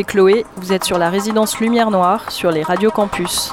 C'est 0.00 0.04
Chloé, 0.04 0.46
vous 0.56 0.72
êtes 0.72 0.84
sur 0.84 0.96
la 0.96 1.10
résidence 1.10 1.60
Lumière 1.60 1.90
Noire 1.90 2.32
sur 2.32 2.50
les 2.50 2.62
radios 2.62 2.90
campus. 2.90 3.52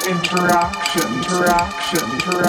Interaction, 0.00 1.02
interaction, 1.14 2.10
interaction, 2.12 2.41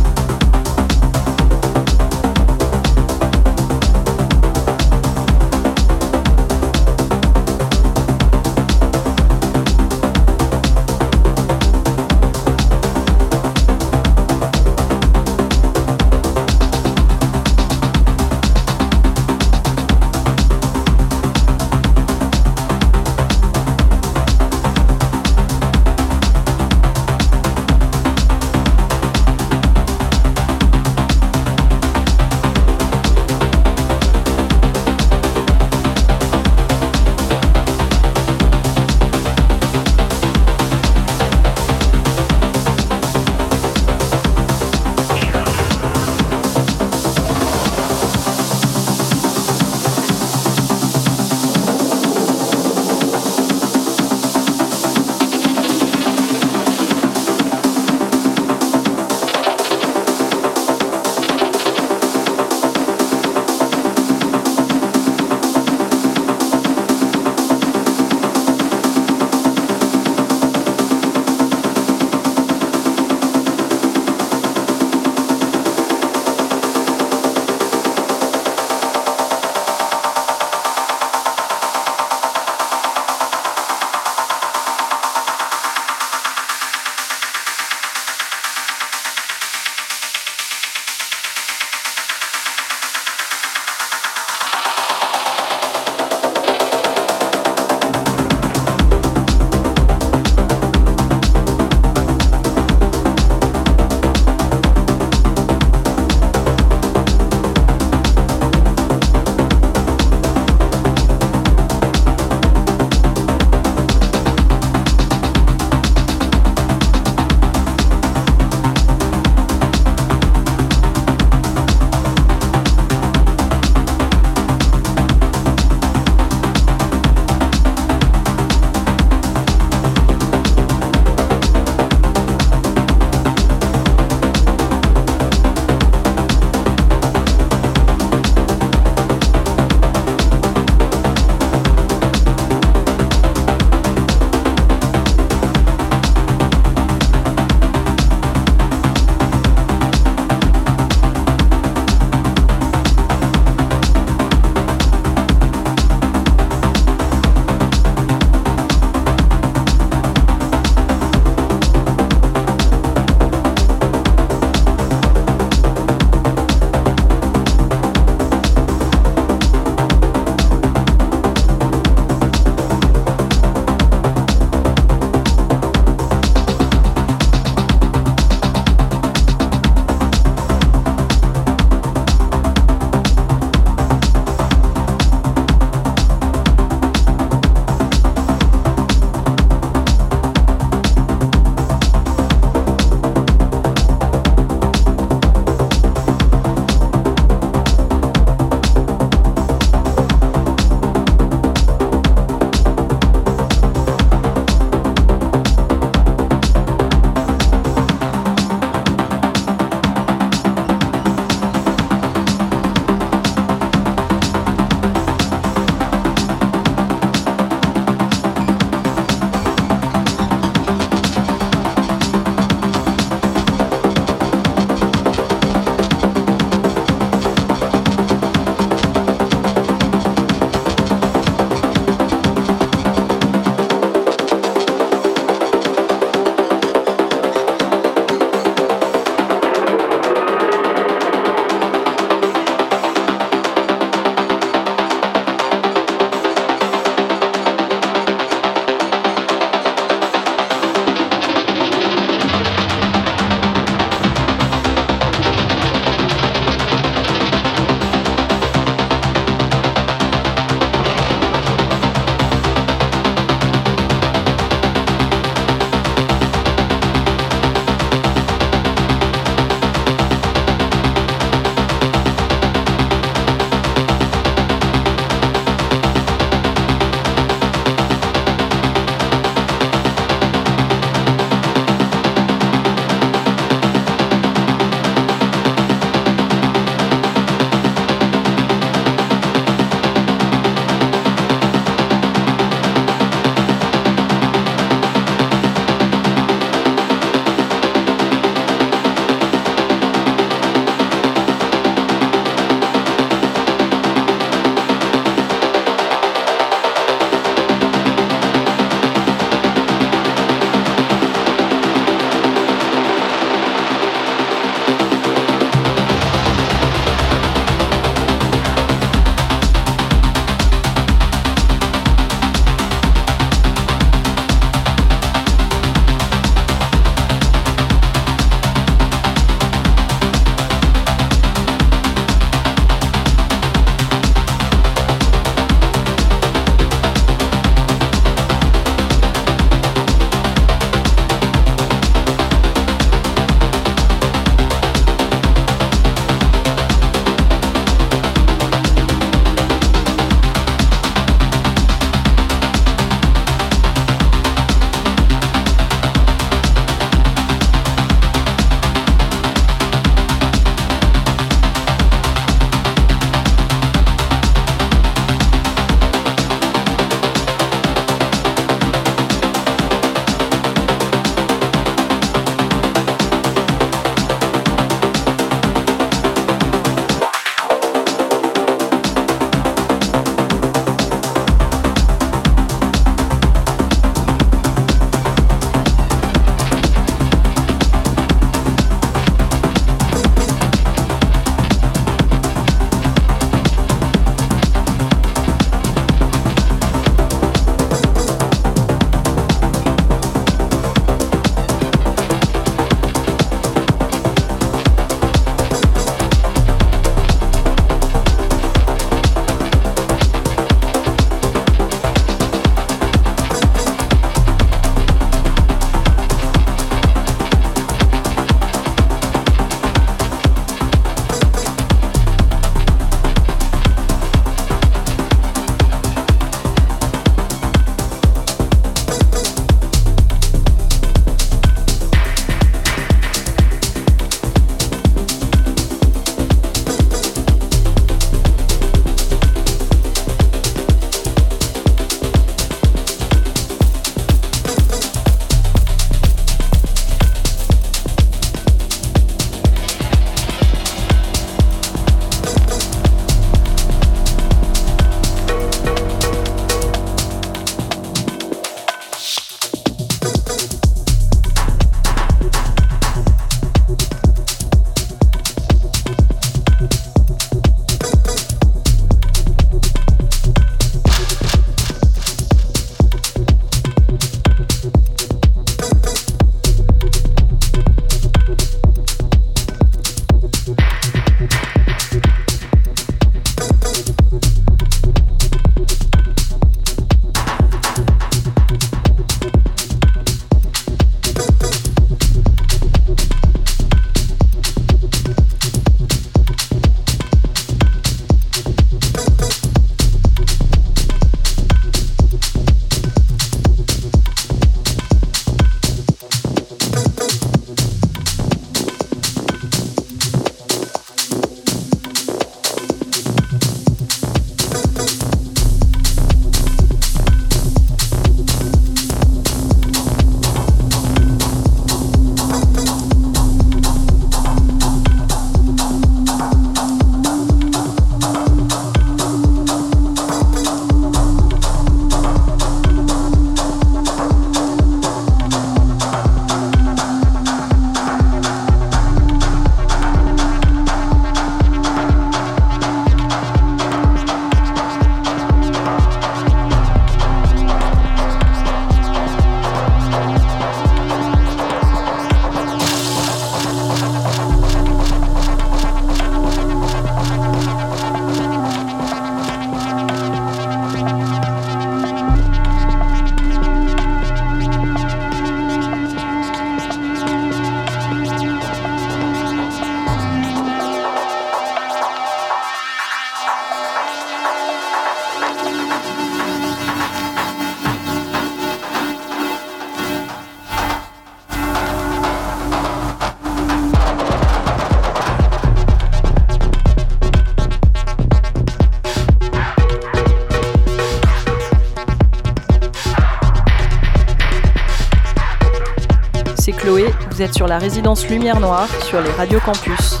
vous 597.20 597.26
êtes 597.26 597.34
sur 597.34 597.46
la 597.46 597.58
résidence 597.58 598.08
Lumière 598.08 598.40
Noire 598.40 598.70
sur 598.82 598.98
les 599.02 599.10
radios 599.10 599.40
campus. 599.40 600.00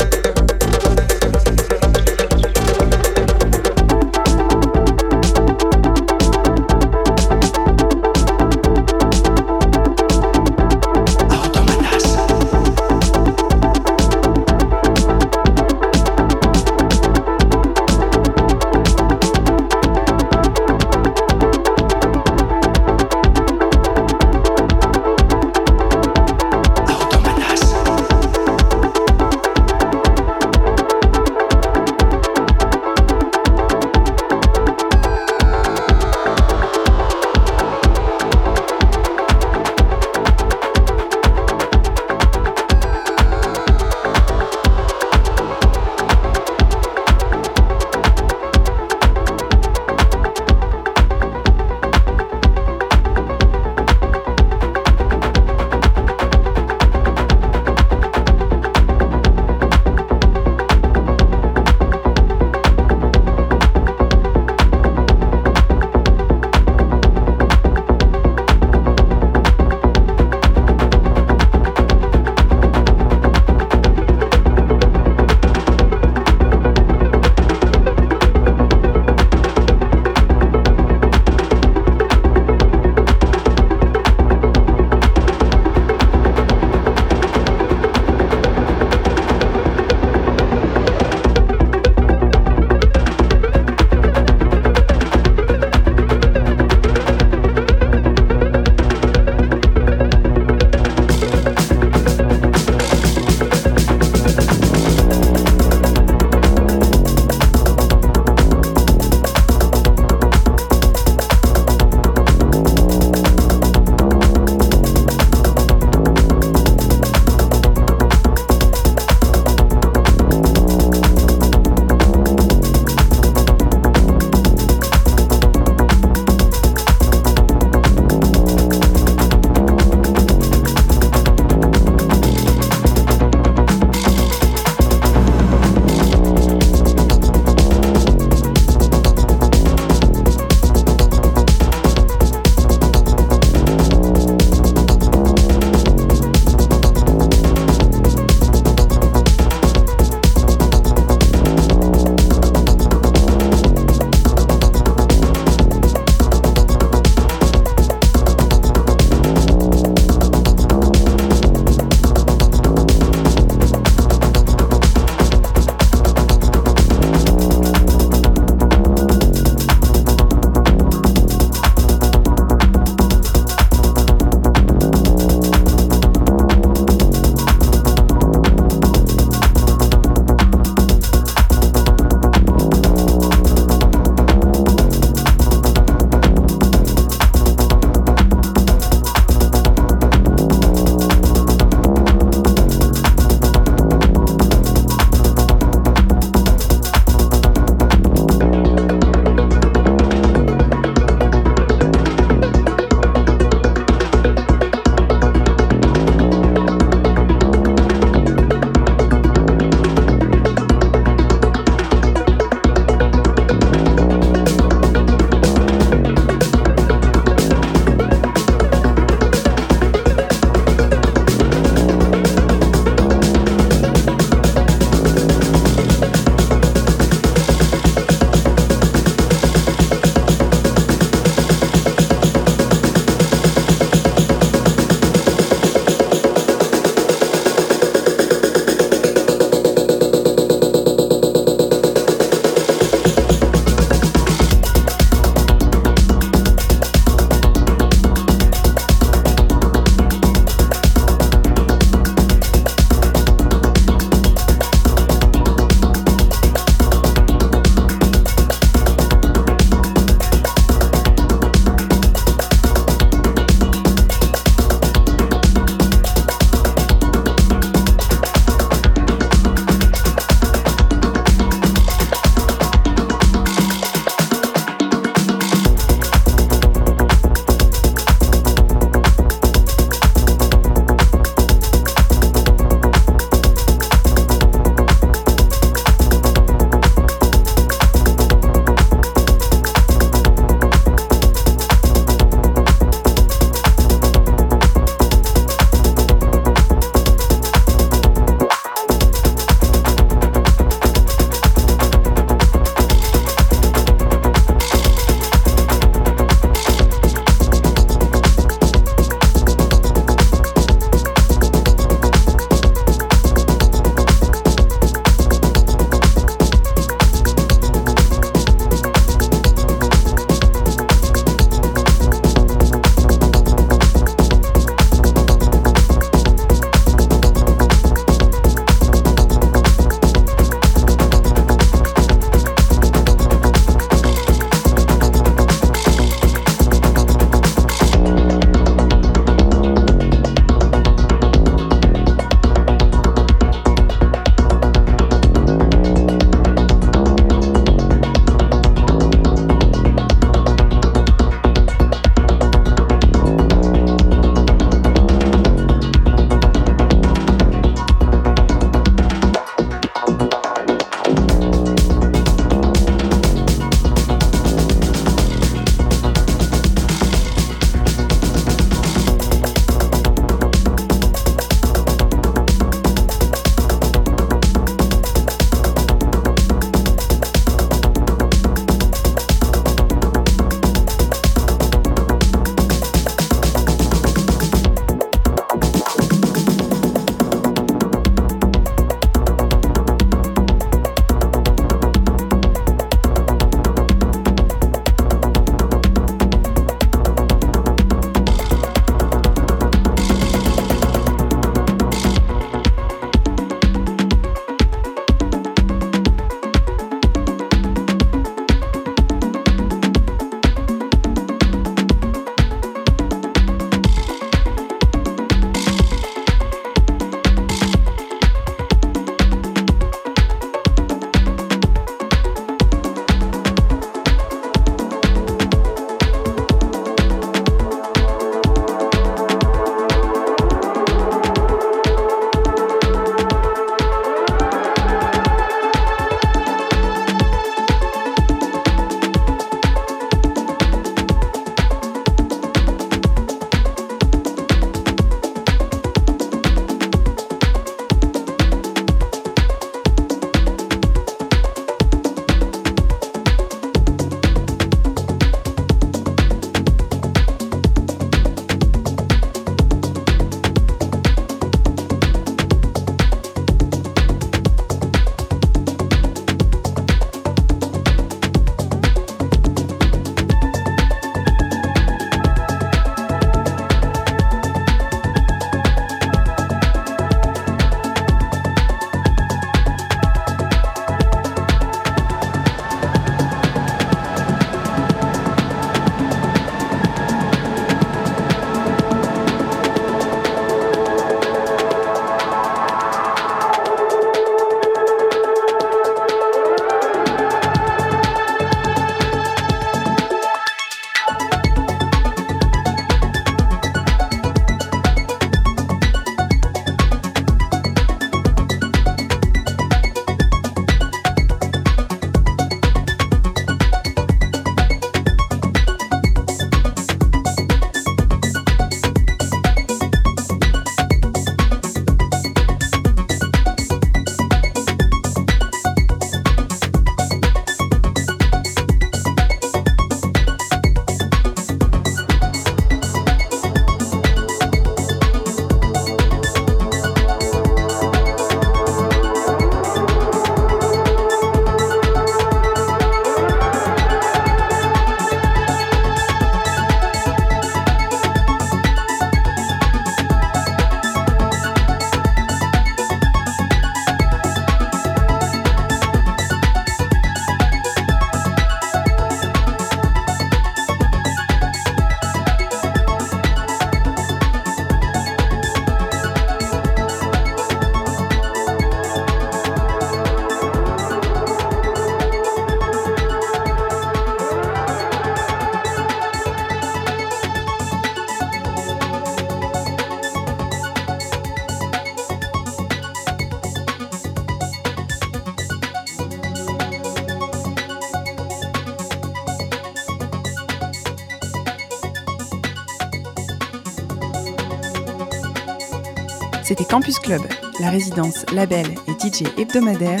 C'était 596.58 596.70
Campus 596.70 596.98
Club, 596.98 597.20
la 597.60 597.68
résidence, 597.68 598.24
label 598.32 598.64
et 598.88 598.92
DJ 598.92 599.24
hebdomadaire 599.36 600.00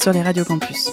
sur 0.00 0.12
les 0.12 0.22
radios 0.22 0.44
campus. 0.44 0.92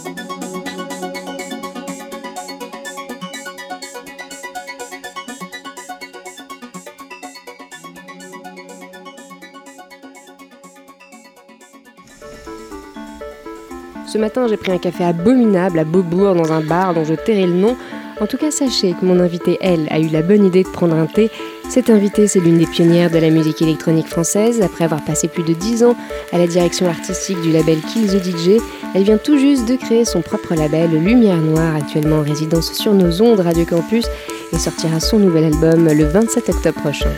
Ce 14.07 14.17
matin, 14.17 14.47
j'ai 14.47 14.57
pris 14.57 14.71
un 14.71 14.79
café 14.79 15.03
abominable 15.03 15.77
à 15.77 15.83
Beaubourg 15.83 16.33
dans 16.33 16.51
un 16.51 16.61
bar 16.61 16.95
dont 16.95 17.03
je 17.03 17.13
tairai 17.13 17.45
le 17.45 17.53
nom. 17.53 17.77
En 18.19 18.25
tout 18.25 18.37
cas, 18.37 18.49
sachez 18.49 18.93
que 18.93 19.05
mon 19.05 19.19
invitée, 19.19 19.59
elle, 19.61 19.87
a 19.91 19.99
eu 19.99 20.07
la 20.07 20.23
bonne 20.23 20.45
idée 20.45 20.63
de 20.63 20.69
prendre 20.69 20.95
un 20.95 21.05
thé. 21.05 21.29
Cette 21.75 21.89
invitée, 21.89 22.25
c'est 22.29 22.39
l'une 22.39 22.57
des 22.57 22.67
pionnières 22.67 23.11
de 23.11 23.17
la 23.17 23.29
musique 23.29 23.61
électronique 23.61 24.07
française. 24.07 24.61
Après 24.61 24.85
avoir 24.85 25.03
passé 25.03 25.27
plus 25.27 25.43
de 25.43 25.51
10 25.51 25.83
ans 25.83 25.97
à 26.31 26.37
la 26.37 26.47
direction 26.47 26.87
artistique 26.87 27.41
du 27.41 27.51
label 27.51 27.81
Kill 27.81 28.07
the 28.07 28.23
DJ, 28.23 28.61
elle 28.93 29.03
vient 29.03 29.17
tout 29.17 29.37
juste 29.37 29.67
de 29.67 29.75
créer 29.75 30.05
son 30.05 30.21
propre 30.21 30.55
label 30.55 30.91
Lumière 30.91 31.35
Noire, 31.35 31.75
actuellement 31.75 32.19
en 32.19 32.23
résidence 32.23 32.71
sur 32.71 32.93
nos 32.93 33.21
ondes 33.21 33.41
Radio 33.41 33.65
Campus, 33.65 34.05
et 34.53 34.57
sortira 34.57 35.01
son 35.01 35.19
nouvel 35.19 35.53
album 35.53 35.85
le 35.85 36.05
27 36.05 36.47
octobre 36.47 36.79
prochain. 36.79 37.11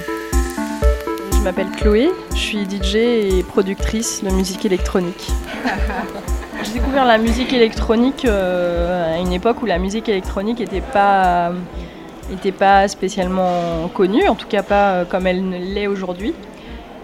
Je 1.33 1.39
m'appelle 1.41 1.69
Chloé, 1.77 2.09
je 2.31 2.39
suis 2.39 2.63
DJ 2.65 2.95
et 2.95 3.45
productrice 3.47 4.23
de 4.23 4.31
musique 4.31 4.65
électronique. 4.65 5.27
J'ai 6.63 6.73
découvert 6.73 7.05
la 7.05 7.19
musique 7.19 7.53
électronique 7.53 8.25
euh, 8.25 9.17
à 9.17 9.19
une 9.19 9.33
époque 9.33 9.61
où 9.61 9.67
la 9.67 9.77
musique 9.77 10.09
électronique 10.09 10.57
n'était 10.57 10.81
pas, 10.81 11.51
était 12.31 12.51
pas 12.51 12.87
spécialement 12.87 13.87
connue, 13.93 14.27
en 14.27 14.35
tout 14.35 14.47
cas 14.47 14.63
pas 14.63 14.91
euh, 14.91 15.05
comme 15.05 15.27
elle 15.27 15.73
l'est 15.73 15.87
aujourd'hui. 15.87 16.33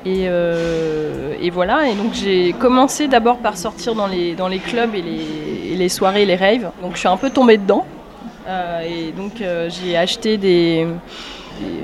Et, 0.05 0.25
euh, 0.27 1.35
et 1.41 1.49
voilà, 1.49 1.87
et 1.87 1.95
donc 1.95 2.13
j'ai 2.13 2.51
commencé 2.53 3.07
d'abord 3.07 3.37
par 3.37 3.55
sortir 3.55 3.95
dans 3.95 4.07
les, 4.07 4.35
clubs 4.59 4.93
et 4.95 5.01
les, 5.01 5.71
et 5.71 5.75
les 5.75 5.89
soirées, 5.89 6.25
les 6.25 6.35
raves. 6.35 6.71
Donc 6.81 6.95
je 6.95 6.99
suis 6.99 7.07
un 7.07 7.15
peu 7.15 7.29
tombée 7.29 7.57
dedans. 7.57 7.85
Euh, 8.47 8.81
et 8.81 9.13
donc 9.13 9.41
j'ai 9.69 9.95
acheté 9.95 10.35
des, 10.35 10.85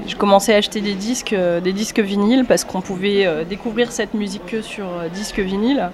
je 0.06 0.16
commençais 0.18 0.54
à 0.54 0.58
acheter 0.58 0.82
des 0.82 0.96
disques, 0.96 1.34
des 1.64 1.72
disques 1.72 2.02
vinyles 2.02 2.44
parce 2.44 2.66
qu'on 2.66 2.82
pouvait 2.82 3.46
découvrir 3.46 3.94
cette 3.94 4.14
musique 4.14 4.46
que 4.48 4.62
sur 4.62 4.86
disque 5.14 5.40
vinyle. 5.40 5.90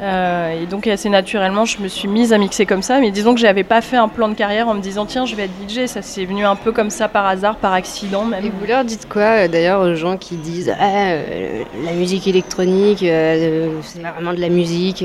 Euh, 0.00 0.62
et 0.62 0.66
donc 0.66 0.86
assez 0.86 1.08
naturellement, 1.08 1.64
je 1.64 1.78
me 1.80 1.88
suis 1.88 2.08
mise 2.08 2.32
à 2.32 2.38
mixer 2.38 2.66
comme 2.66 2.82
ça. 2.82 3.00
Mais 3.00 3.10
disons 3.10 3.34
que 3.34 3.40
j'avais 3.40 3.64
pas 3.64 3.80
fait 3.80 3.96
un 3.96 4.08
plan 4.08 4.28
de 4.28 4.34
carrière 4.34 4.68
en 4.68 4.74
me 4.74 4.80
disant 4.80 5.06
tiens, 5.06 5.24
je 5.24 5.36
vais 5.36 5.44
être 5.44 5.68
DJ. 5.68 5.86
Ça 5.86 6.02
s'est 6.02 6.24
venu 6.24 6.44
un 6.44 6.56
peu 6.56 6.72
comme 6.72 6.90
ça 6.90 7.08
par 7.08 7.26
hasard, 7.26 7.56
par 7.56 7.72
accident 7.72 8.24
même. 8.24 8.44
Et 8.44 8.50
vous 8.50 8.66
leur 8.66 8.84
dites 8.84 9.08
quoi 9.08 9.22
euh, 9.22 9.48
d'ailleurs 9.48 9.80
aux 9.80 9.94
gens 9.94 10.16
qui 10.16 10.36
disent 10.36 10.74
ah, 10.78 10.84
euh, 10.84 11.64
la 11.84 11.92
musique 11.92 12.26
électronique, 12.26 13.00
c'est 13.00 14.00
vraiment 14.00 14.32
de 14.32 14.40
la 14.40 14.48
musique 14.48 15.04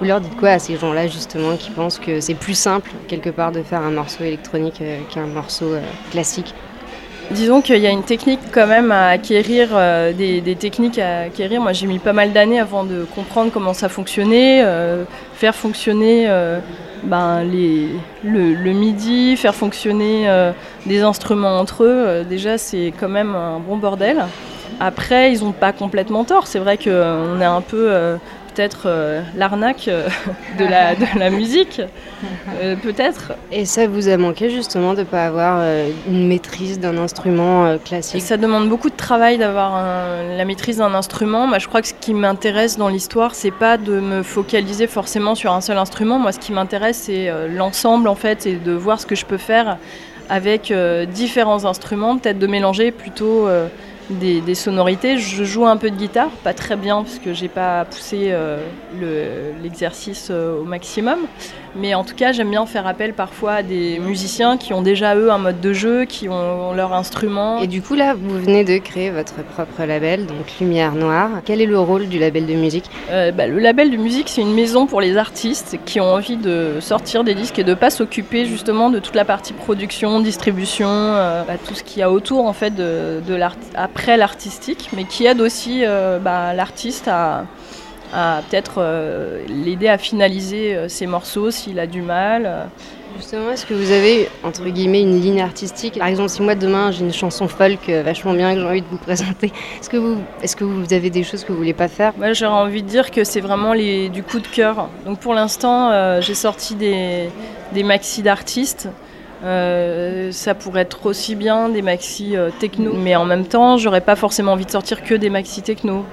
Vous 0.00 0.06
leur 0.06 0.20
dites 0.20 0.36
quoi 0.36 0.50
à 0.50 0.58
ces 0.58 0.76
gens-là 0.76 1.06
justement 1.06 1.56
qui 1.56 1.70
pensent 1.70 1.98
que 1.98 2.20
c'est 2.20 2.34
plus 2.34 2.54
simple 2.54 2.90
quelque 3.08 3.30
part 3.30 3.52
de 3.52 3.62
faire 3.62 3.82
un 3.82 3.90
morceau 3.90 4.24
électronique 4.24 4.82
qu'un 5.10 5.26
morceau 5.26 5.74
classique? 6.10 6.54
Disons 7.32 7.60
qu'il 7.60 7.78
y 7.78 7.86
a 7.88 7.90
une 7.90 8.04
technique 8.04 8.38
quand 8.52 8.68
même 8.68 8.92
à 8.92 9.08
acquérir, 9.08 9.70
euh, 9.72 10.12
des, 10.12 10.54
techniques 10.54 10.98
à 10.98 11.22
acquérir. 11.22 11.60
Moi, 11.60 11.72
j'ai 11.72 11.88
mis 11.88 11.98
pas 11.98 12.12
mal 12.12 12.32
d'années 12.32 12.60
avant 12.60 12.84
de 12.84 13.04
comprendre 13.14 13.50
comment 13.52 13.74
ça 13.74 13.88
fonctionnait, 13.88 14.62
euh, 14.64 15.04
faire 15.34 15.54
fonctionner 15.54 16.26
euh, 16.28 16.60
ben, 17.02 17.42
le, 17.42 18.54
le 18.54 18.72
MIDI, 18.72 19.36
faire 19.36 19.56
fonctionner 19.56 20.28
des 20.86 21.02
instruments 21.02 21.58
entre 21.58 21.82
eux. 21.82 22.24
Déjà, 22.28 22.58
c'est 22.58 22.92
quand 22.98 23.08
même 23.08 23.34
un 23.34 23.58
bon 23.58 23.76
bordel. 23.76 24.24
Après, 24.78 25.32
ils 25.32 25.42
n'ont 25.42 25.52
pas 25.52 25.72
complètement 25.72 26.24
tort. 26.24 26.46
C'est 26.46 26.60
vrai 26.60 26.78
qu'on 26.78 27.40
est 27.40 27.44
un 27.44 27.60
peu 27.60 28.18
peut-être 28.56 28.84
euh, 28.86 29.22
l'arnaque 29.36 29.88
euh, 29.88 30.08
de, 30.58 30.64
la, 30.64 30.94
de 30.94 31.04
la 31.18 31.30
musique, 31.30 31.82
euh, 32.62 32.74
peut-être. 32.76 33.34
Et 33.52 33.66
ça 33.66 33.86
vous 33.86 34.08
a 34.08 34.16
manqué 34.16 34.48
justement 34.48 34.94
de 34.94 35.00
ne 35.00 35.04
pas 35.04 35.26
avoir 35.26 35.62
une 36.08 36.26
maîtrise 36.26 36.80
d'un 36.80 36.96
instrument 36.96 37.76
classique? 37.84 38.22
Ça 38.22 38.36
demande 38.36 38.68
beaucoup 38.68 38.88
de 38.88 38.96
travail 38.96 39.38
d'avoir 39.38 39.82
la 40.36 40.44
maîtrise 40.44 40.78
d'un 40.78 40.94
instrument. 40.94 41.46
Moi, 41.46 41.58
je 41.58 41.68
crois 41.68 41.82
que 41.82 41.88
ce 41.88 41.94
qui 41.94 42.14
m'intéresse 42.14 42.78
dans 42.78 42.88
l'histoire, 42.88 43.34
c'est 43.34 43.50
pas 43.50 43.76
de 43.76 44.00
me 44.00 44.22
focaliser 44.22 44.86
forcément 44.86 45.34
sur 45.34 45.52
un 45.52 45.60
seul 45.60 45.78
instrument. 45.78 46.18
Moi, 46.18 46.32
ce 46.32 46.38
qui 46.38 46.52
m'intéresse, 46.52 47.02
c'est 47.06 47.30
l'ensemble 47.48 48.08
en 48.08 48.14
fait, 48.14 48.46
et 48.46 48.54
de 48.56 48.72
voir 48.72 49.00
ce 49.00 49.06
que 49.06 49.14
je 49.14 49.26
peux 49.26 49.38
faire 49.38 49.76
avec 50.28 50.72
différents 51.12 51.64
instruments, 51.64 52.18
peut-être 52.18 52.38
de 52.38 52.46
mélanger 52.46 52.90
plutôt 52.90 53.48
des, 54.10 54.54
sonorités. 54.54 55.18
Je 55.18 55.44
joue 55.44 55.66
un 55.66 55.76
peu 55.76 55.90
de 55.90 55.96
guitare, 55.96 56.30
pas 56.44 56.54
très 56.54 56.76
bien 56.76 57.02
parce 57.02 57.18
que 57.18 57.32
j'ai 57.34 57.48
pas 57.48 57.84
poussé 57.84 58.28
euh, 58.30 58.58
le- 59.00 59.60
l'exercice 59.62 60.28
euh, 60.30 60.60
au 60.60 60.64
maximum. 60.64 61.18
Mais 61.78 61.94
en 61.94 62.04
tout 62.04 62.14
cas, 62.14 62.32
j'aime 62.32 62.50
bien 62.50 62.64
faire 62.66 62.86
appel 62.86 63.12
parfois 63.12 63.52
à 63.52 63.62
des 63.62 63.98
musiciens 63.98 64.56
qui 64.56 64.72
ont 64.72 64.82
déjà 64.82 65.14
eux 65.14 65.30
un 65.30 65.38
mode 65.38 65.60
de 65.60 65.72
jeu, 65.72 66.04
qui 66.04 66.28
ont 66.28 66.72
leur 66.72 66.92
instrument. 66.92 67.60
Et 67.60 67.66
du 67.66 67.82
coup 67.82 67.94
là, 67.94 68.14
vous 68.14 68.38
venez 68.38 68.64
de 68.64 68.78
créer 68.78 69.10
votre 69.10 69.42
propre 69.42 69.84
label, 69.84 70.26
donc 70.26 70.36
Lumière 70.60 70.94
Noire. 70.94 71.30
Quel 71.44 71.60
est 71.60 71.66
le 71.66 71.78
rôle 71.78 72.08
du 72.08 72.18
label 72.18 72.46
de 72.46 72.54
musique? 72.54 72.84
Euh, 73.10 73.30
bah, 73.32 73.46
le 73.46 73.58
label 73.58 73.90
de 73.90 73.96
musique, 73.96 74.28
c'est 74.28 74.40
une 74.40 74.54
maison 74.54 74.86
pour 74.86 75.00
les 75.00 75.16
artistes 75.16 75.78
qui 75.84 76.00
ont 76.00 76.12
envie 76.12 76.36
de 76.36 76.76
sortir 76.80 77.24
des 77.24 77.34
disques 77.34 77.58
et 77.58 77.64
de 77.64 77.74
pas 77.74 77.90
s'occuper 77.90 78.46
justement 78.46 78.90
de 78.90 78.98
toute 78.98 79.14
la 79.14 79.24
partie 79.24 79.52
production, 79.52 80.20
distribution, 80.20 80.88
euh, 80.88 81.42
bah, 81.46 81.54
tout 81.62 81.74
ce 81.74 81.82
qu'il 81.82 82.00
y 82.00 82.02
a 82.02 82.10
autour 82.10 82.46
en 82.46 82.52
fait 82.52 82.74
de, 82.74 83.20
de 83.26 83.34
l'art 83.34 83.56
après 83.74 84.16
l'artistique, 84.16 84.90
mais 84.96 85.04
qui 85.04 85.26
aide 85.26 85.40
aussi 85.40 85.82
euh, 85.84 86.18
bah, 86.18 86.54
l'artiste 86.54 87.08
à, 87.08 87.44
à 88.12 88.42
peut-être 88.48 88.74
euh, 88.78 89.42
l'aider 89.48 89.88
à 89.88 89.98
finaliser 89.98 90.74
euh, 90.74 90.88
ses 90.88 91.06
morceaux 91.06 91.50
s'il 91.50 91.78
a 91.78 91.86
du 91.86 92.02
mal. 92.02 92.44
euh. 92.46 92.64
Justement, 93.16 93.50
est-ce 93.50 93.64
que 93.64 93.72
vous 93.72 93.92
avez, 93.92 94.28
entre 94.44 94.64
guillemets, 94.64 95.00
une 95.00 95.18
ligne 95.18 95.40
artistique? 95.40 95.98
Par 95.98 96.06
exemple, 96.06 96.28
si 96.28 96.42
moi 96.42 96.54
demain 96.54 96.90
j'ai 96.90 97.00
une 97.02 97.14
chanson 97.14 97.48
folk 97.48 97.88
vachement 97.88 98.34
bien 98.34 98.52
que 98.52 98.60
j'ai 98.60 98.66
envie 98.66 98.82
de 98.82 98.86
vous 98.90 98.98
présenter, 98.98 99.52
est-ce 99.80 99.88
que 99.88 99.96
vous, 99.96 100.18
est-ce 100.42 100.54
que 100.54 100.64
vous 100.64 100.92
avez 100.92 101.08
des 101.08 101.22
choses 101.22 101.42
que 101.42 101.50
vous 101.50 101.56
voulez 101.56 101.72
pas 101.72 101.88
faire? 101.88 102.12
Moi, 102.18 102.34
j'aurais 102.34 102.60
envie 102.60 102.82
de 102.82 102.88
dire 102.88 103.10
que 103.10 103.24
c'est 103.24 103.40
vraiment 103.40 103.72
les, 103.72 104.10
du 104.10 104.22
coup 104.22 104.38
de 104.38 104.46
cœur. 104.46 104.90
Donc 105.06 105.18
pour 105.18 105.32
l'instant, 105.32 105.90
euh, 105.92 106.20
j'ai 106.20 106.34
sorti 106.34 106.74
des, 106.74 107.30
des 107.72 107.84
maxi 107.84 108.22
d'artistes. 108.22 108.90
Euh, 109.44 110.30
ça 110.30 110.54
pourrait 110.54 110.82
être 110.82 111.06
aussi 111.06 111.36
bien 111.36 111.70
des 111.70 111.82
maxi 111.82 112.36
euh, 112.36 112.50
techno, 112.58 112.92
mais 112.94 113.16
en 113.16 113.24
même 113.24 113.46
temps, 113.46 113.78
j'aurais 113.78 114.00
pas 114.02 114.16
forcément 114.16 114.52
envie 114.52 114.66
de 114.66 114.70
sortir 114.70 115.02
que 115.02 115.14
des 115.14 115.30
maxi 115.30 115.62
techno. 115.62 116.04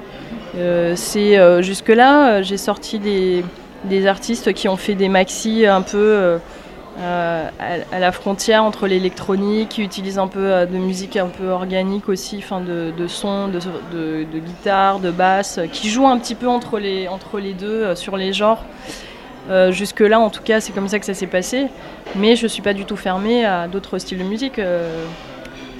Euh, 0.56 0.94
c'est 0.96 1.38
euh, 1.38 1.62
jusque-là, 1.62 2.28
euh, 2.28 2.44
j'ai 2.44 2.58
sorti 2.58 3.00
des, 3.00 3.44
artistes 4.08 4.54
qui 4.54 4.68
ont 4.68 4.78
fait 4.78 4.96
des 4.96 5.10
maxi 5.10 5.66
un 5.66 5.82
peu 5.82 6.40
à, 7.02 8.00
la 8.00 8.12
frontière 8.12 8.64
entre 8.64 8.88
l'électronique, 8.88 9.70
qui 9.70 9.82
utilisent 9.82 10.20
un 10.20 10.28
peu 10.28 10.66
de 10.66 10.78
musique 10.78 11.18
un 11.18 11.28
peu 11.28 11.50
organique 11.50 12.08
aussi, 12.08 12.38
de, 12.38 13.08
son, 13.08 13.48
de, 13.48 14.40
guitare, 14.40 15.00
de 15.00 15.12
basse, 15.12 15.60
qui 15.72 15.90
jouent 15.90 16.08
un 16.08 16.18
petit 16.18 16.36
peu 16.36 16.48
entre 16.48 16.80
les, 16.80 17.08
entre 17.08 17.40
les 17.40 17.54
deux 17.54 17.96
sur 17.96 18.16
les 18.18 18.34
genres. 18.34 18.64
Jusque-là, 19.70 20.20
en 20.20 20.30
tout 20.30 20.44
cas, 20.44 20.60
c'est 20.62 20.72
comme 20.72 20.88
ça 20.88 21.00
que 21.00 21.06
ça 21.06 21.14
s'est 21.14 21.28
passé. 21.28 21.68
Mais 22.16 22.36
je 22.36 22.48
suis 22.48 22.62
pas 22.62 22.74
du 22.74 22.86
tout 22.86 22.98
fermée 22.98 23.46
à 23.46 23.68
d'autres 23.68 23.98
styles 23.98 24.20
de 24.20 24.24
musique. 24.24 24.60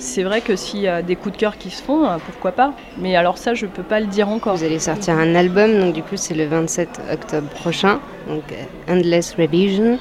C'est 0.04 0.24
vrai 0.24 0.42
que 0.42 0.56
s'il 0.56 0.82
y 0.82 0.88
a 0.88 1.02
des 1.02 1.16
coups 1.16 1.34
de 1.34 1.40
cœur 1.40 1.58
qui 1.58 1.70
se 1.70 1.82
font, 1.82 2.06
euh, 2.06 2.18
pourquoi 2.26 2.52
pas. 2.52 2.74
Mais 2.98 3.16
alors 3.16 3.38
ça, 3.38 3.54
je 3.54 3.66
peux 3.66 3.84
pas 3.84 4.00
le 4.00 4.08
dire 4.08 4.28
encore. 4.30 4.58
Vous 4.58 4.64
allez 4.64 4.80
sortir 4.80 5.16
un 5.16 5.34
album, 5.34 5.80
donc 5.80 5.94
du 5.94 6.04
coup 6.04 6.18
c'est 6.18 6.34
le 6.34 6.46
27 6.46 7.02
octobre 7.12 7.48
prochain, 7.50 8.00
donc 8.28 8.44
euh, 8.52 8.94
Endless 8.94 9.36
Revision. 9.38 9.98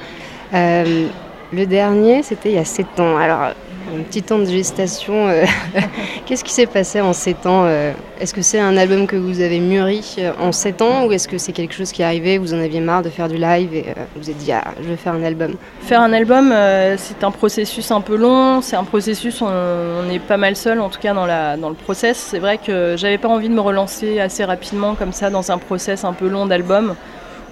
Euh, 0.55 1.07
le 1.53 1.67
dernier, 1.67 2.23
c'était 2.23 2.51
il 2.51 2.55
y 2.57 2.59
a 2.59 2.65
7 2.65 3.01
ans. 3.01 3.17
Alors, 3.17 3.53
un 3.95 4.03
petit 4.03 4.23
temps 4.23 4.39
de 4.39 4.47
gestation. 4.47 5.29
Qu'est-ce 6.27 6.45
qui 6.45 6.53
s'est 6.53 6.67
passé 6.67 7.01
en 7.01 7.13
7 7.13 7.47
ans 7.47 7.65
euh, 7.67 7.93
Est-ce 8.21 8.33
que 8.33 8.43
c'est 8.43 8.59
un 8.59 8.77
album 8.77 9.07
que 9.07 9.17
vous 9.17 9.41
avez 9.41 9.61
mûri 9.61 10.17
euh, 10.19 10.33
en 10.41 10.53
7 10.53 10.83
ans 10.83 11.07
ou 11.07 11.13
est-ce 11.13 11.29
que 11.29 11.39
c'est 11.39 11.53
quelque 11.53 11.75
chose 11.75 11.93
qui 11.93 12.03
est 12.03 12.05
arrivé, 12.05 12.39
vous 12.39 12.55
en 12.55 12.61
aviez 12.61 12.81
marre 12.81 13.03
de 13.03 13.11
faire 13.11 13.29
du 13.29 13.37
live 13.37 13.75
et 13.75 13.87
euh, 13.89 13.93
vous 14.15 14.23
vous 14.23 14.31
êtes 14.31 14.39
dit, 14.39 14.53
ah, 14.53 14.65
je 14.81 14.89
vais 14.89 14.97
faire 14.97 15.15
un 15.15 15.23
album? 15.25 15.55
Faire 15.83 16.01
un 16.01 16.13
album, 16.13 16.55
c'est 16.97 17.25
un 17.25 17.31
processus 17.31 17.91
un 17.91 18.01
peu 18.01 18.17
long. 18.17 18.61
C'est 18.63 18.77
un 18.77 18.85
processus, 18.85 19.43
on, 19.43 19.47
on 19.47 20.11
est 20.11 20.21
pas 20.21 20.37
mal 20.37 20.57
seul, 20.57 20.81
en 20.81 20.89
tout 20.89 21.01
cas 21.01 21.13
dans, 21.13 21.27
dans 21.59 21.69
le 21.69 21.75
process. 21.75 22.17
C'est 22.31 22.39
vrai 22.39 22.59
que 22.59 22.95
j'avais 22.97 23.19
pas 23.19 23.29
envie 23.29 23.49
de 23.49 23.55
me 23.55 23.61
relancer 23.61 24.21
assez 24.21 24.45
rapidement 24.45 24.95
comme 24.95 25.13
ça 25.13 25.29
dans 25.29 25.51
un 25.51 25.59
process 25.59 26.05
un 26.05 26.13
peu 26.13 26.29
long 26.29 26.47
d'album. 26.47 26.95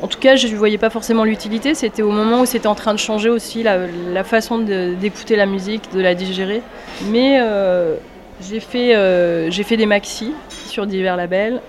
En 0.03 0.07
tout 0.09 0.19
cas, 0.19 0.37
je 0.37 0.47
ne 0.49 0.57
voyais 0.57 0.79
pas 0.79 0.91
forcément 0.91 1.25
l'utilité. 1.25 1.75
C'était 1.75 2.03
au 2.03 2.11
moment 2.11 2.41
où 2.41 2.47
c'était 2.47 2.67
en 2.67 2.75
train 2.75 2.95
de 2.95 2.99
changer 2.99 3.29
aussi 3.29 3.63
la, 3.63 4.25
façon 4.25 4.59
d'écouter 4.59 5.37
la 5.37 5.47
musique, 5.47 5.93
de 5.93 6.01
la 6.01 6.15
digérer. 6.15 6.63
Mais 7.07 7.39
euh, 7.41 7.97
j'ai 8.41 8.61
fait, 8.61 8.95
euh, 8.95 9.51
j'ai 9.51 9.63
fait 9.63 9.77
des 9.77 9.87
maxi 9.87 10.33
sur 10.49 10.87
divers 10.87 11.17
labels, 11.17 11.61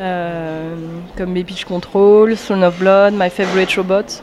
euh, 0.00 0.74
comme 1.16 1.28
Baby 1.28 1.44
Pitch 1.44 1.64
Control, 1.64 2.36
Throne 2.36 2.64
of 2.64 2.78
Blood, 2.78 3.14
My 3.16 3.30
Favorite 3.30 3.72
Robot. 3.76 4.22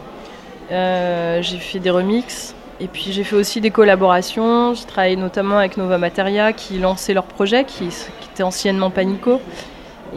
J'ai 0.70 1.58
fait 1.60 1.80
des 1.80 1.90
remixes. 1.90 2.56
Et 2.80 2.88
puis 2.88 3.12
j'ai 3.12 3.24
fait 3.24 3.36
aussi 3.38 3.62
des 3.62 3.72
collaborations. 3.72 4.74
J'ai 4.74 4.86
travaillé 4.86 5.16
notamment 5.16 5.58
avec 5.58 5.78
Nova 5.78 5.98
Materia 5.98 6.52
qui 6.52 6.80
lançait 6.80 7.14
leur 7.14 7.24
projet, 7.24 7.64
qui 7.64 7.88
était 8.34 8.44
anciennement 8.44 8.90
Panico. 8.90 9.40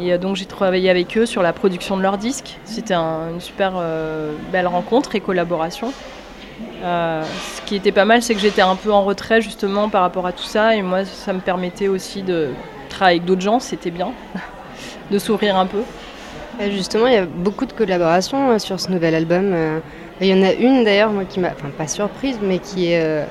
Et 0.00 0.16
donc 0.18 0.36
j'ai 0.36 0.44
travaillé 0.44 0.90
avec 0.90 1.16
eux 1.16 1.26
sur 1.26 1.42
la 1.42 1.52
production 1.52 1.96
de 1.96 2.02
leur 2.02 2.18
disque. 2.18 2.58
C'était 2.64 2.94
une 2.94 3.40
super 3.40 3.74
belle 4.52 4.66
rencontre 4.66 5.14
et 5.14 5.20
collaboration. 5.20 5.92
ce 6.82 7.62
qui 7.66 7.76
était 7.76 7.92
pas 7.92 8.04
mal, 8.04 8.22
c'est 8.22 8.34
que 8.34 8.40
j'étais 8.40 8.62
un 8.62 8.76
peu 8.76 8.92
en 8.92 9.04
retrait 9.04 9.40
justement 9.40 9.88
par 9.88 10.02
rapport 10.02 10.26
à 10.26 10.32
tout 10.32 10.44
ça. 10.44 10.74
Et 10.74 10.82
moi, 10.82 11.04
ça 11.04 11.32
me 11.32 11.40
permettait 11.40 11.88
aussi 11.88 12.22
de 12.22 12.50
travailler 12.88 13.18
avec 13.18 13.26
d'autres 13.26 13.42
gens, 13.42 13.60
c'était 13.60 13.90
bien, 13.90 14.12
de 15.10 15.18
sourire 15.18 15.56
un 15.56 15.66
peu. 15.66 15.82
Justement, 16.70 17.06
il 17.06 17.12
y 17.12 17.18
a 17.18 17.26
beaucoup 17.26 17.66
de 17.66 17.72
collaborations 17.72 18.58
sur 18.58 18.80
ce 18.80 18.90
nouvel 18.90 19.14
album. 19.14 19.54
Il 20.20 20.28
y 20.28 20.32
en 20.34 20.42
a 20.42 20.52
une 20.52 20.82
d'ailleurs, 20.82 21.10
moi 21.10 21.24
qui 21.24 21.40
m'a, 21.40 21.48
enfin 21.48 21.68
pas 21.76 21.86
surprise, 21.86 22.38
mais 22.42 22.58
qui 22.58 22.92
est, 22.92 23.02
euh, 23.02 23.24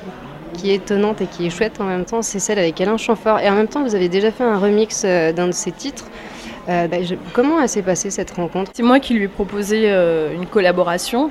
qui 0.52 0.70
est 0.70 0.76
étonnante 0.76 1.20
et 1.20 1.26
qui 1.26 1.46
est 1.46 1.50
chouette 1.50 1.80
en 1.80 1.84
même 1.84 2.04
temps, 2.04 2.22
c'est 2.22 2.38
celle 2.38 2.60
avec 2.60 2.80
Alain 2.80 2.96
Chamfort. 2.96 3.40
Et 3.40 3.48
en 3.48 3.54
même 3.54 3.66
temps, 3.66 3.82
vous 3.82 3.96
avez 3.96 4.08
déjà 4.08 4.30
fait 4.30 4.44
un 4.44 4.56
remix 4.56 5.02
euh, 5.04 5.32
d'un 5.32 5.48
de 5.48 5.52
ses 5.52 5.72
titres. 5.72 6.04
Euh, 6.68 6.88
bah, 6.88 6.96
comment 7.32 7.66
s'est 7.66 7.82
passée 7.82 8.10
cette 8.10 8.32
rencontre? 8.32 8.72
C'est 8.74 8.82
moi 8.82 9.00
qui 9.00 9.14
lui 9.14 9.24
ai 9.24 9.28
proposé 9.28 9.90
une 10.34 10.46
collaboration, 10.46 11.30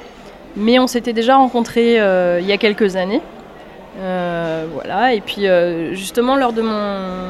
mais 0.56 0.80
on 0.80 0.88
s'était 0.88 1.14
déjà 1.14 1.36
rencontrés 1.36 1.96
il 1.96 2.46
y 2.46 2.52
a 2.52 2.58
quelques 2.58 2.96
années. 2.96 3.22
voilà, 3.98 5.14
et 5.14 5.22
puis 5.22 5.48
justement 5.94 6.36
lors 6.36 6.54
de 6.54 6.62
mon, 6.62 7.30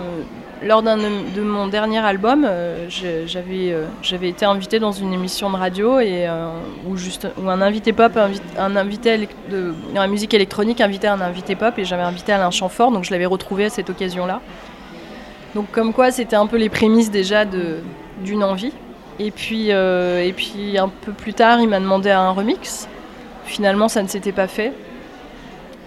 lors 0.66 0.82
de 0.82 1.42
mon 1.42 1.68
dernier 1.68 2.00
album, 2.00 2.46
euh, 2.48 2.88
euh, 3.04 3.86
j'avais 4.02 4.30
été 4.30 4.46
invitée 4.46 4.80
dans 4.80 4.92
une 4.92 5.14
émission 5.14 5.50
de 5.52 5.56
radio 5.56 6.00
et, 6.00 6.28
euh, 6.28 6.50
où, 6.88 6.98
juste, 6.98 7.28
un 7.46 7.62
invité 7.62 7.94
pop, 7.94 8.18
un 8.58 8.76
invité 8.76 9.30
de, 9.50 9.74
la 9.94 10.08
musique 10.08 10.34
électronique 10.34 10.82
invitait 10.82 11.08
un 11.08 11.22
invité 11.22 11.56
pop 11.56 11.78
et 11.78 11.86
j'avais 11.86 12.04
invité 12.04 12.34
Alain 12.34 12.52
Chamfort, 12.52 12.92
donc 12.92 13.04
je 13.04 13.12
l'avais 13.12 13.26
retrouvé 13.26 13.66
à 13.66 13.70
cette 13.70 13.90
occasion-là. 13.90 14.42
Donc 15.56 15.72
comme 15.72 15.94
quoi 15.94 16.12
c'était 16.12 16.36
un 16.36 16.46
peu 16.46 16.58
les 16.58 16.70
prémices 16.70 17.10
déjà 17.10 17.46
d'une 17.46 18.44
envie. 18.44 18.74
Et 19.18 19.32
puis, 19.32 19.70
et 19.70 20.34
puis 20.36 20.78
un 20.78 20.90
peu 20.90 21.14
plus 21.14 21.34
tard, 21.34 21.62
il 21.62 21.70
m'a 21.70 21.80
demandé 21.80 22.12
un 22.12 22.32
remix. 22.32 22.88
Finalement, 23.46 23.88
ça 23.88 24.04
ne 24.04 24.08
s'était 24.08 24.34
pas 24.34 24.48
fait. 24.48 24.74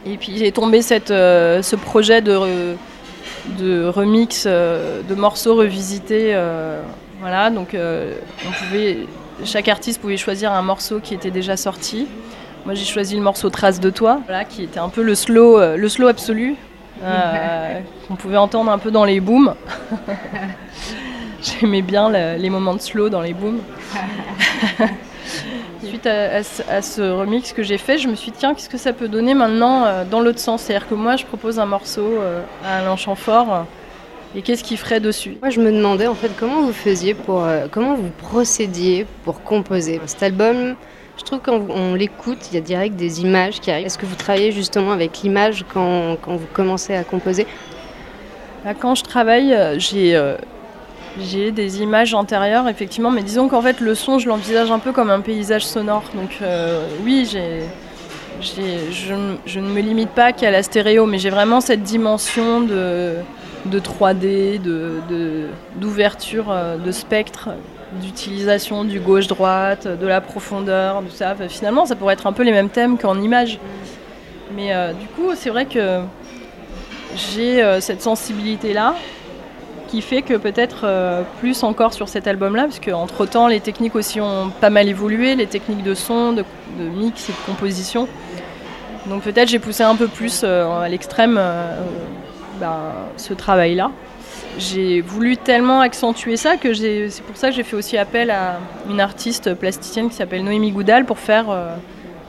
Et 0.06 0.16
puis 0.16 0.38
j'ai 0.38 0.50
tombé 0.50 0.80
cette, 0.80 1.08
ce 1.08 1.76
projet 1.76 2.22
de 2.22 2.76
remix 3.88 4.44
euh, 4.46 5.02
de 5.02 5.14
morceaux 5.14 5.54
revisités. 5.54 6.34
Euh, 6.34 6.82
voilà, 7.20 7.50
donc 7.50 7.74
euh, 7.74 8.14
chaque 9.44 9.68
artiste 9.68 10.00
pouvait 10.00 10.16
choisir 10.16 10.52
un 10.52 10.62
morceau 10.62 11.00
qui 11.00 11.14
était 11.14 11.30
déjà 11.30 11.56
sorti. 11.56 12.06
Moi 12.64 12.74
j'ai 12.74 12.84
choisi 12.84 13.16
le 13.16 13.22
morceau 13.22 13.50
Trace 13.50 13.80
de 13.80 13.90
toi, 13.90 14.20
qui 14.48 14.64
était 14.64 14.80
un 14.80 14.88
peu 14.88 15.02
le 15.02 15.14
slow, 15.14 15.76
le 15.76 15.88
slow 15.88 16.08
absolu, 16.08 16.56
qu'on 18.06 18.16
pouvait 18.16 18.36
entendre 18.36 18.70
un 18.70 18.78
peu 18.78 18.90
dans 18.90 19.04
les 19.04 19.20
booms. 19.20 19.54
J'aimais 21.42 21.82
bien 21.82 22.10
les 22.10 22.50
moments 22.50 22.74
de 22.74 22.80
slow 22.80 23.08
dans 23.08 23.22
les 23.22 23.34
booms. 23.34 23.60
Suite 25.82 26.06
à, 26.06 26.42
ce 26.42 27.02
remix 27.02 27.52
que 27.52 27.62
j'ai 27.62 27.78
fait, 27.78 27.98
je 27.98 28.08
me 28.08 28.14
suis 28.14 28.32
dit, 28.32 28.38
tiens, 28.38 28.54
qu'est-ce 28.54 28.68
que 28.68 28.78
ça 28.78 28.92
peut 28.92 29.08
donner 29.08 29.34
maintenant 29.34 29.84
euh, 29.84 30.04
dans 30.04 30.20
l'autre 30.20 30.40
sens? 30.40 30.62
C'est-à-dire 30.62 30.88
que 30.88 30.94
moi, 30.94 31.16
je 31.16 31.24
propose 31.24 31.58
un 31.58 31.66
morceau 31.66 32.02
euh, 32.02 32.42
à 32.64 32.78
Alain 32.78 32.96
Chamfort, 32.96 33.64
et 34.34 34.42
qu'est-ce 34.42 34.62
qu'il 34.62 34.76
ferait 34.76 35.00
dessus? 35.00 35.38
Moi, 35.40 35.50
je 35.50 35.60
me 35.60 35.72
demandais 35.72 36.06
en 36.06 36.14
fait 36.14 36.30
comment 36.38 36.62
vous 36.62 36.72
faisiez 36.72 37.14
pour, 37.14 37.44
euh, 37.44 37.66
comment 37.70 37.94
vous 37.94 38.10
procédiez 38.10 39.06
pour 39.24 39.42
composer? 39.42 40.00
Cet 40.06 40.22
album. 40.22 40.74
Je 41.18 41.24
trouve 41.24 41.40
quand 41.42 41.60
on 41.68 41.94
l'écoute, 41.94 42.38
il 42.50 42.54
y 42.54 42.58
a 42.58 42.60
direct 42.60 42.96
des 42.96 43.20
images 43.20 43.60
qui 43.60 43.70
arrivent. 43.70 43.86
Est-ce 43.86 43.98
que 43.98 44.06
vous 44.06 44.14
travaillez 44.14 44.52
justement 44.52 44.92
avec 44.92 45.18
l'image 45.22 45.64
quand, 45.72 46.16
vous 46.26 46.46
commencez 46.54 46.94
à 46.94 47.04
composer? 47.04 47.46
Bah, 48.64 48.72
Quand 48.74 48.94
je 48.94 49.02
travaille, 49.02 49.54
j'ai 49.78 50.16
j'ai 51.20 51.50
des 51.50 51.82
images 51.82 52.14
antérieures, 52.14 52.68
effectivement, 52.68 53.10
mais 53.10 53.22
disons 53.22 53.48
qu'en 53.48 53.62
fait, 53.62 53.80
le 53.80 53.94
son, 53.94 54.18
je 54.18 54.28
l'envisage 54.28 54.70
un 54.70 54.78
peu 54.78 54.92
comme 54.92 55.10
un 55.10 55.20
paysage 55.20 55.66
sonore. 55.66 56.04
Donc, 56.14 56.38
euh, 56.42 56.86
oui, 57.04 57.28
je, 58.40 59.12
ne 59.58 59.68
me 59.68 59.80
limite 59.80 60.10
pas 60.10 60.32
qu'à 60.32 60.50
la 60.50 60.62
stéréo, 60.62 61.06
mais 61.06 61.18
j'ai 61.18 61.30
vraiment 61.30 61.60
cette 61.60 61.82
dimension 61.82 62.60
de, 62.60 63.14
de 63.66 63.80
3D, 63.80 64.60
de, 64.60 65.48
d'ouverture 65.76 66.50
euh, 66.50 66.76
de, 66.76 66.92
spectre, 66.92 67.50
d'utilisation 67.92 68.84
du 68.84 69.00
gauche-droite, 69.00 69.86
de 69.86 70.06
la 70.06 70.20
profondeur, 70.20 71.02
tout 71.02 71.14
ça. 71.14 71.34
finalement, 71.48 71.86
ça 71.86 71.96
pourrait 71.96 72.14
être 72.14 72.26
un 72.26 72.32
peu 72.32 72.42
les 72.42 72.52
mêmes 72.52 72.68
thèmes 72.68 72.98
qu'en 72.98 73.20
image. 73.20 73.58
Mais 74.54 74.74
euh, 74.74 74.92
du 74.92 75.06
coup, 75.06 75.34
c'est 75.34 75.50
vrai 75.50 75.66
que 75.66 76.00
j'ai 77.16 77.80
cette 77.80 78.02
sensibilité-là 78.02 78.94
qui 79.88 80.02
fait 80.02 80.22
que 80.22 80.34
peut-être 80.34 80.82
euh, 80.84 81.22
plus 81.40 81.64
encore 81.64 81.92
sur 81.92 82.08
cet 82.08 82.26
album-là, 82.26 82.64
parce 82.64 82.78
qu'entre 82.78 83.26
temps 83.26 83.48
les 83.48 83.60
techniques 83.60 83.96
aussi 83.96 84.20
ont 84.20 84.50
pas 84.60 84.70
mal 84.70 84.88
évolué, 84.88 85.34
les 85.34 85.46
techniques 85.46 85.82
de 85.82 85.94
son, 85.94 86.32
de, 86.32 86.44
mix 86.78 87.28
et 87.28 87.32
de 87.32 87.38
composition. 87.46 88.06
Donc 89.06 89.22
peut-être 89.22 89.48
j'ai 89.48 89.58
poussé 89.58 89.82
un 89.82 89.96
peu 89.96 90.06
plus 90.06 90.42
euh, 90.44 90.80
à 90.80 90.88
l'extrême 90.88 91.36
euh, 91.38 91.80
ben, 92.60 92.76
ce 93.16 93.34
travail-là. 93.34 93.90
J'ai 94.58 95.00
voulu 95.00 95.36
tellement 95.36 95.80
accentuer 95.80 96.36
ça 96.36 96.56
que 96.56 96.74
c'est 96.74 97.22
pour 97.22 97.36
ça 97.36 97.50
que 97.50 97.54
j'ai 97.54 97.62
fait 97.62 97.76
aussi 97.76 97.96
appel 97.96 98.30
à 98.30 98.58
une 98.90 99.00
artiste 99.00 99.54
plasticienne 99.54 100.08
qui 100.08 100.16
s'appelle 100.16 100.42
Noémie 100.44 100.72
Goudal 100.72 101.04
pour 101.04 101.18
faire 101.18 101.46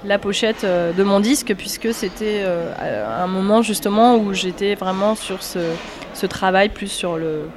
la 0.05 0.19
pochette 0.19 0.63
de 0.63 1.03
mon 1.03 1.19
disque, 1.19 1.55
puisque 1.57 1.91
c'était 1.93 2.45
un 2.85 3.27
moment 3.27 3.63
justement 3.63 4.15
où 4.15 4.33
j'étais 4.33 4.75
vraiment 4.75 5.15
sur 5.15 5.41
ce, 5.41 5.59
ce 6.19 6.25
travail 6.25 6.69
plus 6.69 6.91
sur 6.91 7.17
le. 7.17 7.49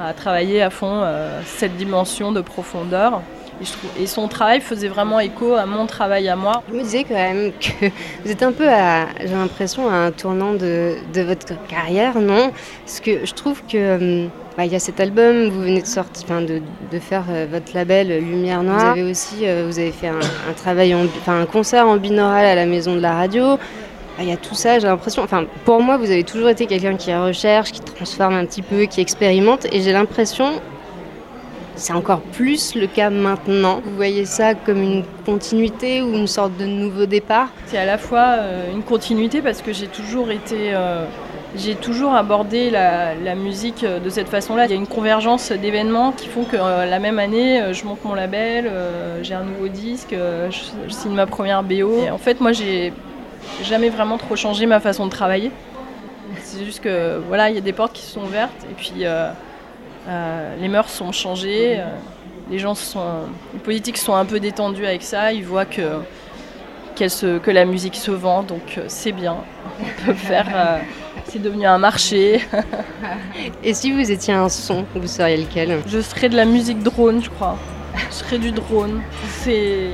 à 0.00 0.12
travailler 0.12 0.62
à 0.62 0.70
fond 0.70 1.00
euh, 1.02 1.40
cette 1.44 1.76
dimension 1.76 2.32
de 2.32 2.40
profondeur. 2.40 3.22
Et, 3.98 4.06
son 4.06 4.28
travail 4.28 4.60
faisait 4.60 4.88
vraiment 4.88 5.20
écho 5.20 5.54
à 5.54 5.66
mon 5.66 5.86
travail 5.86 6.28
à 6.28 6.36
moi. 6.36 6.62
Je 6.68 6.74
me 6.74 6.82
disais 6.82 7.04
quand 7.04 7.14
même 7.14 7.52
que 7.52 7.86
vous 8.24 8.30
êtes 8.30 8.42
un 8.42 8.52
peu, 8.52 8.68
à, 8.68 9.06
j'ai 9.20 9.34
l'impression, 9.34 9.88
à 9.88 9.94
un 9.94 10.10
tournant 10.10 10.54
de, 10.54 10.96
de, 11.12 11.22
votre 11.22 11.54
carrière, 11.66 12.20
non? 12.20 12.52
Parce 12.84 13.00
que 13.00 13.24
je 13.26 13.34
trouve 13.34 13.62
que 13.70 14.24
hum, 14.24 14.30
bah, 14.56 14.64
il 14.64 14.72
y 14.72 14.76
a 14.76 14.80
cet 14.80 15.00
album, 15.00 15.48
vous 15.48 15.60
venez 15.60 15.82
de 15.82 15.86
sortir, 15.86 16.24
enfin 16.24 16.42
de, 16.42 16.60
de, 16.90 16.98
faire 16.98 17.24
euh, 17.30 17.46
votre 17.50 17.74
label 17.74 18.08
Lumière 18.08 18.62
Noire. 18.62 18.94
Vous 18.94 19.00
avez 19.00 19.10
aussi, 19.10 19.36
euh, 19.42 19.64
vous 19.66 19.78
avez 19.78 19.92
fait 19.92 20.08
un, 20.08 20.18
un 20.18 20.52
travail, 20.52 20.94
enfin 20.94 21.40
un 21.40 21.46
concert 21.46 21.86
en 21.86 21.96
binaural 21.96 22.44
à 22.44 22.54
la 22.54 22.66
Maison 22.66 22.94
de 22.94 23.00
la 23.00 23.14
Radio. 23.14 23.58
Ah, 24.18 24.24
il 24.24 24.30
y 24.30 24.32
a 24.32 24.36
tout 24.36 24.56
ça, 24.56 24.80
j'ai 24.80 24.88
l'impression. 24.88 25.22
Enfin, 25.22 25.44
pour 25.64 25.80
moi, 25.80 25.96
vous 25.96 26.10
avez 26.10 26.24
toujours 26.24 26.48
été 26.48 26.66
quelqu'un 26.66 26.96
qui 26.96 27.14
recherche, 27.14 27.70
qui 27.70 27.80
transforme 27.80 28.34
un 28.34 28.46
petit 28.46 28.62
peu, 28.62 28.86
qui 28.86 29.00
expérimente, 29.00 29.66
et 29.70 29.80
j'ai 29.80 29.92
l'impression, 29.92 30.60
c'est 31.78 31.92
encore 31.92 32.20
plus 32.20 32.74
le 32.74 32.86
cas 32.86 33.08
maintenant. 33.08 33.80
Vous 33.84 33.94
voyez 33.94 34.24
ça 34.24 34.54
comme 34.54 34.82
une 34.82 35.04
continuité 35.24 36.02
ou 36.02 36.12
une 36.12 36.26
sorte 36.26 36.56
de 36.56 36.66
nouveau 36.66 37.06
départ? 37.06 37.48
C'est 37.66 37.78
à 37.78 37.86
la 37.86 37.98
fois 37.98 38.36
euh, 38.38 38.72
une 38.72 38.82
continuité 38.82 39.40
parce 39.40 39.62
que 39.62 39.72
j'ai 39.72 39.86
toujours 39.86 40.30
été. 40.30 40.74
Euh, 40.74 41.04
j'ai 41.56 41.76
toujours 41.76 42.14
abordé 42.14 42.68
la, 42.68 43.34
musique 43.34 43.82
euh, 43.82 44.00
de 44.00 44.10
cette 44.10 44.28
façon-là. 44.28 44.66
Il 44.66 44.70
y 44.70 44.74
a 44.74 44.76
une 44.76 44.86
convergence 44.86 45.50
d'événements 45.50 46.12
qui 46.12 46.28
font 46.28 46.44
que 46.44 46.56
la 46.56 46.98
même 46.98 47.18
année, 47.18 47.72
je 47.72 47.84
monte 47.84 48.04
mon 48.04 48.14
label, 48.14 48.70
j'ai 49.22 49.34
un 49.34 49.44
nouveau 49.44 49.68
disque, 49.68 50.14
je, 50.14 50.92
signe 50.92 51.14
ma 51.14 51.26
première 51.26 51.62
BO. 51.62 52.06
En 52.12 52.18
fait, 52.18 52.40
moi, 52.40 52.52
j'ai 52.52 52.92
jamais 53.62 53.88
vraiment 53.88 54.18
trop 54.18 54.36
changé 54.36 54.66
ma 54.66 54.80
façon 54.80 55.06
de 55.06 55.10
travailler. 55.10 55.50
C'est 56.42 56.64
juste 56.64 56.80
que 56.80 57.18
voilà, 57.28 57.48
il 57.48 57.54
y 57.54 57.58
a 57.58 57.62
des 57.62 57.72
portes 57.72 57.94
qui 57.94 58.02
sont 58.02 58.20
ouvertes 58.20 58.66
et 58.70 58.74
puis 58.74 59.04
les 60.60 60.68
mœurs 60.68 60.90
sont 60.90 61.12
changées. 61.12 61.76
Euh, 61.78 61.86
les 62.50 62.58
gens 62.58 62.74
sont, 62.74 63.04
les 63.52 63.60
politiques 63.60 63.98
sont 63.98 64.14
un 64.14 64.24
peu 64.24 64.40
détendus 64.40 64.86
avec 64.86 65.02
ça. 65.02 65.32
Ils 65.32 65.44
voient 65.44 65.66
que 65.66 67.08
se, 67.08 67.38
que 67.38 67.50
la 67.50 67.64
musique 67.64 67.94
se 67.94 68.10
vend, 68.10 68.42
donc 68.42 68.80
c'est 68.88 69.12
bien. 69.12 69.36
On 69.80 70.06
peut 70.06 70.14
faire. 70.14 70.80
c'est 71.26 71.42
devenu 71.42 71.66
un 71.66 71.78
marché. 71.78 72.40
et 73.62 73.74
si 73.74 73.92
vous 73.92 74.10
étiez 74.10 74.32
un 74.32 74.48
son, 74.48 74.86
vous 74.94 75.06
seriez 75.06 75.36
lequel? 75.36 75.80
Je 75.86 76.00
serais 76.00 76.28
de 76.28 76.36
la 76.36 76.46
musique 76.46 76.82
drone, 76.82 77.22
je 77.22 77.30
crois. 77.30 77.56
Je 78.10 78.14
serais 78.14 78.38
du 78.38 78.50
drone. 78.50 79.02
C'est 79.40 79.90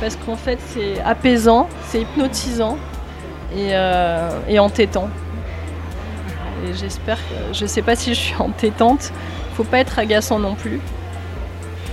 parce 0.00 0.16
qu'en 0.16 0.36
fait 0.36 0.58
c'est 0.66 1.00
apaisant, 1.00 1.68
c'est 1.86 2.02
hypnotisant 2.02 2.76
et, 3.56 3.70
euh, 3.72 4.28
et 4.48 4.58
entêtant. 4.58 5.08
Et 6.66 6.74
j'espère 6.74 7.16
que. 7.16 7.54
Je 7.54 7.66
sais 7.66 7.82
pas 7.82 7.96
si 7.96 8.14
je 8.14 8.20
suis 8.20 8.34
entêtante, 8.38 9.12
faut 9.54 9.64
pas 9.64 9.78
être 9.78 9.98
agaçant 9.98 10.38
non 10.38 10.54
plus. 10.54 10.80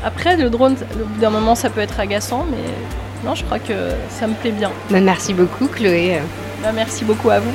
Après, 0.04 0.36
le 0.36 0.50
drone, 0.50 0.76
au 0.96 1.06
bout 1.06 1.20
d'un 1.20 1.30
moment, 1.30 1.56
ça 1.56 1.70
peut 1.70 1.82
être 1.82 2.00
agaçant, 2.00 2.46
mais 2.50 2.58
non, 3.24 3.36
je 3.36 3.44
crois 3.44 3.60
que 3.60 3.92
ça 4.10 4.28
me 4.28 4.34
plaît 4.34 4.52
bien. 4.52 4.72
Bah, 4.90 5.00
merci 5.00 5.34
beaucoup, 5.34 5.68
Chloé. 5.68 6.20
Bah, 6.64 6.72
merci 6.74 7.06
beaucoup 7.06 7.30
à 7.30 7.40
vous. 7.40 7.52